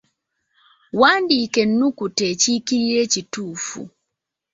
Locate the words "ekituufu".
3.05-3.81